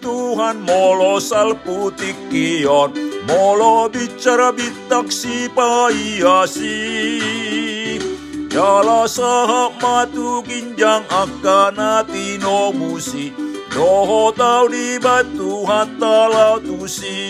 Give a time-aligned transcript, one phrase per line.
[0.00, 2.94] Tuhan molo salputik kion
[3.26, 6.78] Molo bicara bitaksi paiasi.
[8.56, 13.28] Jala sahak matu ginjang akan hati no musi
[13.68, 17.20] Doho tau di batu hatta lautusi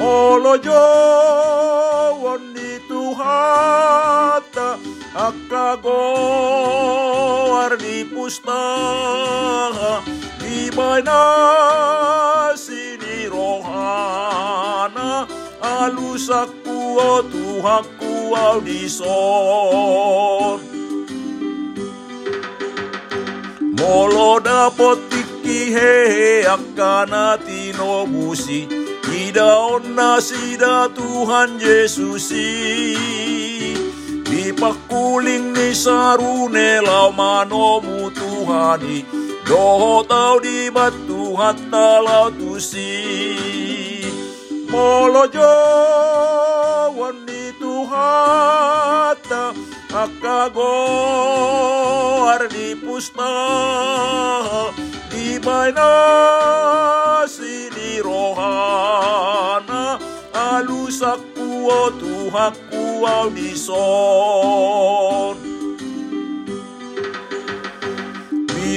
[0.00, 4.80] Molo jawon di Tuhata
[5.12, 6.08] Akago
[7.60, 10.00] ardi pustaha
[10.80, 15.08] Di baina sini rohana
[15.60, 19.00] Alusaku o Tuhaku audison
[23.76, 28.60] Molo dapotiki hehe akana tino busi.
[29.20, 32.48] Ida onna sida Tuhan Yesusi.
[34.24, 42.86] Di pakuling ni sarune lau manomu Tuhani Doho tau di batu hatta lau tusi
[44.70, 49.50] Molo jawan ni Tuhata
[49.90, 50.70] Akago
[52.30, 54.70] ardi pustaha
[55.10, 55.90] Di baina
[57.26, 59.98] sini rohana
[60.30, 64.30] Alusaku o Tuhaku audison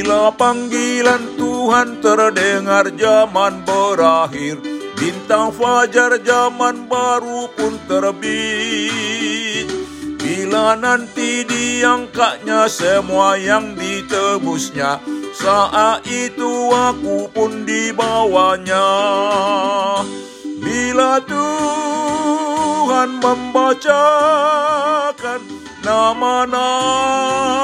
[0.04, 4.60] Bila panggilan Tuhan terdengar zaman berakhir.
[5.00, 9.64] Bintang fajar zaman baru pun terbit.
[10.20, 15.00] Bila nanti diangkatnya semua yang ditebusnya
[15.32, 18.84] Saat itu aku pun dibawanya.
[20.60, 27.60] Bila Tuhan membacakan nama-nama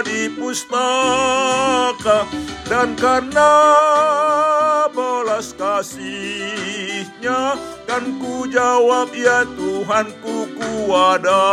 [0.00, 2.24] di pustaka
[2.64, 3.52] Dan karena
[4.90, 11.44] belas kasihnya Kan ku jawab ya Tuhanku ku ada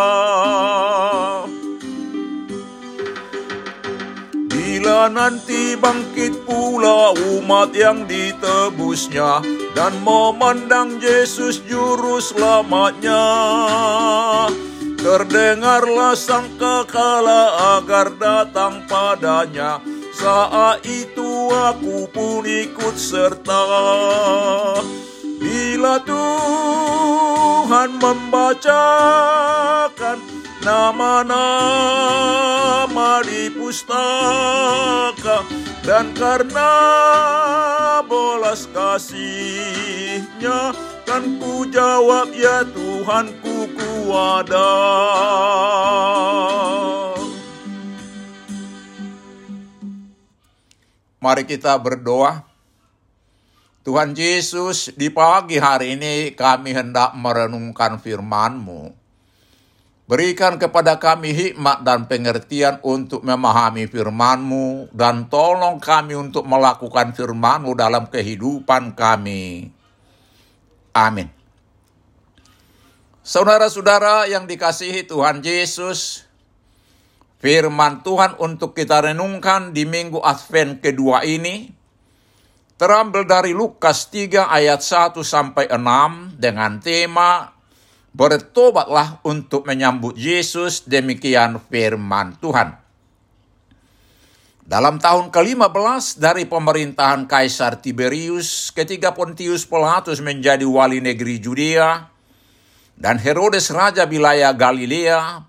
[4.51, 9.43] Bila nanti bangkit pula umat yang ditebusnya
[9.75, 13.27] Dan memandang Yesus juru selamatnya
[15.01, 19.81] Terdengarlah sang kekala agar datang padanya.
[20.13, 23.65] Saat itu aku pun ikut serta.
[25.41, 30.21] Bila Tuhan membacakan
[30.61, 31.25] nama-nama
[33.25, 35.41] di pustaka
[35.81, 36.69] Dan karena
[38.05, 40.77] belas kasihnya
[41.09, 43.40] Kan ku jawab ya Tuhanku
[44.11, 44.69] ada
[51.21, 52.41] Mari kita berdoa.
[53.85, 58.89] Tuhan Yesus, di pagi hari ini kami hendak merenungkan firman-Mu.
[60.09, 67.77] Berikan kepada kami hikmat dan pengertian untuk memahami firman-Mu dan tolong kami untuk melakukan firman-Mu
[67.77, 69.69] dalam kehidupan kami.
[70.97, 71.40] Amin.
[73.21, 76.25] Saudara-saudara yang dikasihi Tuhan Yesus,
[77.37, 81.69] firman Tuhan untuk kita renungkan di minggu Advent kedua ini
[82.81, 87.53] terambil dari Lukas 3 ayat 1 sampai 6 dengan tema
[88.09, 92.73] Bertobatlah untuk menyambut Yesus, demikian firman Tuhan.
[94.65, 102.11] Dalam tahun ke-15 dari pemerintahan Kaisar Tiberius, ketika Pontius Pilatus menjadi wali negeri Judea,
[103.01, 105.41] dan Herodes raja wilayah Galilea,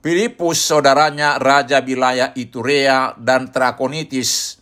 [0.00, 4.56] Filipus saudaranya raja wilayah Iturea dan Trakonitis,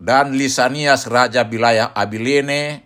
[0.00, 2.80] dan Lisanias raja wilayah Abilene,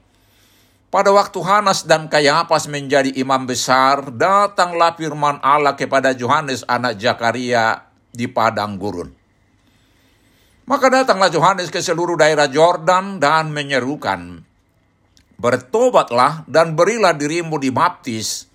[0.90, 7.78] pada waktu Hanas dan Kayapas menjadi imam besar, datanglah firman Allah kepada Yohanes anak Zakaria
[8.10, 9.10] di padang gurun.
[10.66, 14.42] Maka datanglah Yohanes ke seluruh daerah Jordan dan menyerukan,
[15.34, 18.53] Bertobatlah dan berilah dirimu dibaptis,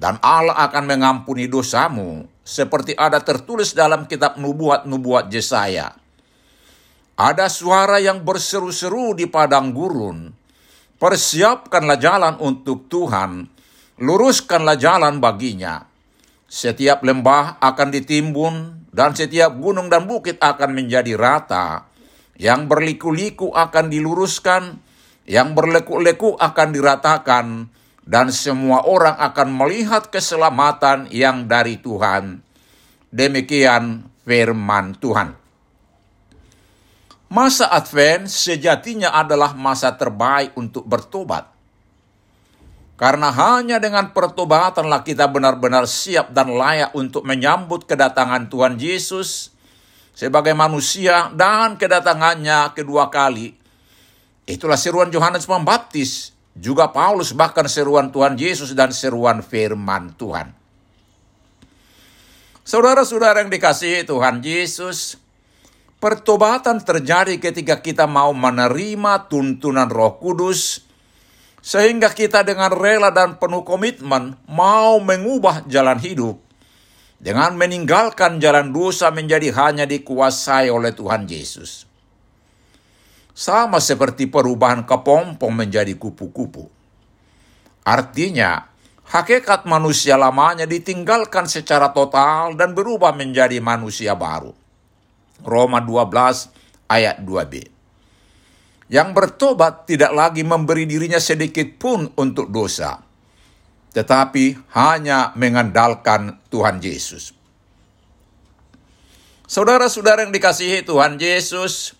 [0.00, 5.92] dan Allah akan mengampuni dosamu, seperti ada tertulis dalam kitab nubuat-nubuat Yesaya.
[7.20, 10.32] Ada suara yang berseru-seru di padang gurun.
[10.96, 13.44] Persiapkanlah jalan untuk Tuhan,
[14.00, 15.84] luruskanlah jalan baginya.
[16.48, 21.92] Setiap lembah akan ditimbun dan setiap gunung dan bukit akan menjadi rata.
[22.40, 24.80] Yang berliku-liku akan diluruskan,
[25.28, 27.68] yang berleku-leku akan diratakan,
[28.04, 32.40] dan semua orang akan melihat keselamatan yang dari Tuhan.
[33.10, 35.34] Demikian firman Tuhan.
[37.30, 41.46] Masa Advent sejatinya adalah masa terbaik untuk bertobat.
[42.98, 49.54] Karena hanya dengan pertobatanlah kita benar-benar siap dan layak untuk menyambut kedatangan Tuhan Yesus
[50.12, 53.56] sebagai manusia dan kedatangannya kedua kali.
[54.44, 60.52] Itulah seruan Yohanes Pembaptis juga Paulus bahkan seruan Tuhan Yesus dan seruan firman Tuhan.
[62.60, 65.16] Saudara-saudara yang dikasihi Tuhan Yesus,
[65.98, 70.84] pertobatan terjadi ketika kita mau menerima tuntunan Roh Kudus,
[71.64, 76.38] sehingga kita dengan rela dan penuh komitmen mau mengubah jalan hidup,
[77.18, 81.89] dengan meninggalkan jalan dosa menjadi hanya dikuasai oleh Tuhan Yesus.
[83.30, 86.66] Sama seperti perubahan kepompong menjadi kupu-kupu.
[87.86, 88.68] Artinya,
[89.08, 94.52] hakikat manusia lamanya ditinggalkan secara total dan berubah menjadi manusia baru.
[95.42, 97.54] Roma 12 ayat 2b.
[98.90, 102.98] Yang bertobat tidak lagi memberi dirinya sedikit pun untuk dosa,
[103.94, 107.30] tetapi hanya mengandalkan Tuhan Yesus.
[109.46, 111.94] Saudara-saudara yang dikasihi Tuhan Yesus,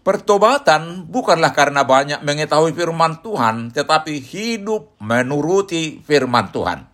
[0.00, 6.88] Pertobatan bukanlah karena banyak mengetahui firman Tuhan, tetapi hidup menuruti firman Tuhan.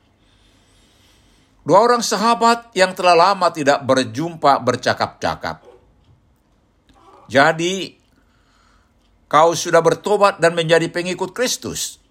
[1.62, 5.62] Dua orang sahabat yang telah lama tidak berjumpa bercakap-cakap.
[7.30, 7.94] Jadi,
[9.30, 12.02] kau sudah bertobat dan menjadi pengikut Kristus,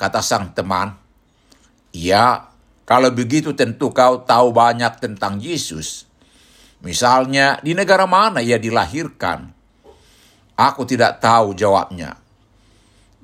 [0.00, 0.96] kata sang teman.
[1.92, 2.48] Ya,
[2.88, 6.08] kalau begitu tentu kau tahu banyak tentang Yesus.
[6.80, 9.59] Misalnya, di negara mana ia dilahirkan,
[10.60, 12.20] Aku tidak tahu jawabnya.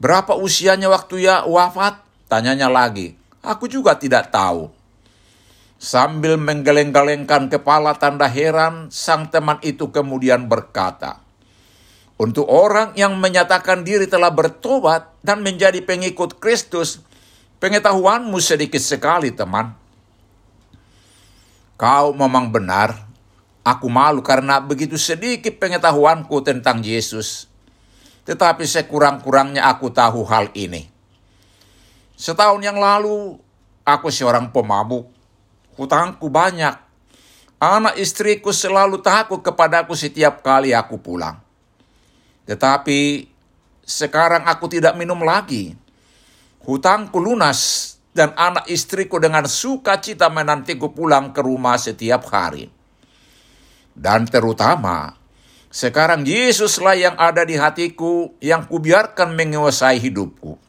[0.01, 2.01] Berapa usianya waktu ia wafat?
[2.33, 3.13] Tanyanya lagi.
[3.45, 4.73] Aku juga tidak tahu.
[5.77, 11.21] Sambil menggeleng-gelengkan kepala tanda heran, sang teman itu kemudian berkata,
[12.17, 17.05] Untuk orang yang menyatakan diri telah bertobat dan menjadi pengikut Kristus,
[17.61, 19.77] pengetahuanmu sedikit sekali teman.
[21.77, 23.06] Kau memang benar,
[23.67, 27.51] Aku malu karena begitu sedikit pengetahuanku tentang Yesus.
[28.23, 30.87] Tetapi sekurang-kurangnya aku tahu hal ini.
[32.15, 33.35] Setahun yang lalu,
[33.83, 35.11] aku seorang pemabuk.
[35.75, 36.79] Hutangku banyak.
[37.59, 41.43] Anak istriku selalu takut kepadaku setiap kali aku pulang.
[42.47, 43.27] Tetapi
[43.83, 45.75] sekarang aku tidak minum lagi.
[46.63, 52.76] Hutangku lunas dan anak istriku dengan sukacita menantiku pulang ke rumah setiap hari.
[53.97, 55.17] Dan terutama,
[55.73, 60.61] sekarang Yesuslah yang ada di hatiku, yang kubiarkan menguasai hidupku.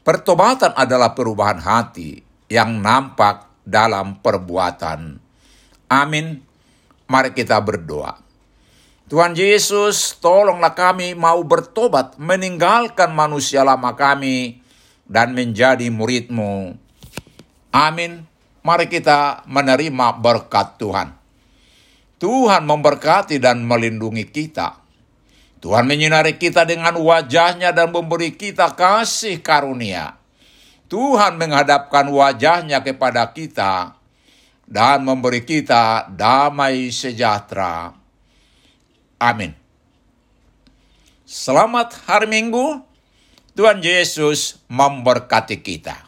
[0.00, 5.20] Pertobatan adalah perubahan hati yang nampak dalam perbuatan.
[5.92, 6.40] Amin.
[7.06, 8.18] Mari kita berdoa.
[9.06, 14.58] Tuhan Yesus, tolonglah kami mau bertobat, meninggalkan manusia lama kami,
[15.06, 16.74] dan menjadi muridmu.
[17.70, 18.26] Amin.
[18.66, 21.25] Mari kita menerima berkat Tuhan.
[22.16, 24.80] Tuhan memberkati dan melindungi kita.
[25.60, 30.16] Tuhan menyinari kita dengan wajahnya dan memberi kita kasih karunia.
[30.86, 33.98] Tuhan menghadapkan wajahnya kepada kita
[34.64, 37.92] dan memberi kita damai sejahtera.
[39.18, 39.52] Amin.
[41.26, 42.86] Selamat hari Minggu.
[43.58, 46.05] Tuhan Yesus memberkati kita.